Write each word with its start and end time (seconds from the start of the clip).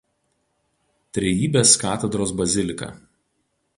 Trejybės 1.17 1.75
katedros 1.83 2.33
bazilika. 2.41 2.91